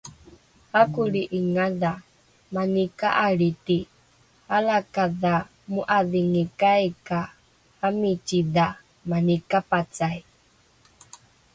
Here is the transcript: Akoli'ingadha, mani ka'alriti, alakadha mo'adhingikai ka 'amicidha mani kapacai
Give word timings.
Akoli'ingadha, 0.81 1.93
mani 2.53 2.83
ka'alriti, 2.99 3.79
alakadha 4.55 5.33
mo'adhingikai 5.73 6.85
ka 7.07 7.19
'amicidha 7.79 8.65
mani 9.09 9.37
kapacai 9.49 10.19